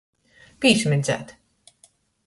Pīsmedzēt. 0.65 1.37